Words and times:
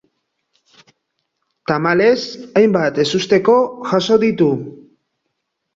Tamalez, 1.73 2.17
hainbat 2.63 2.99
ezusteko 3.05 3.55
jaso 3.93 4.23
ditu. 4.27 4.51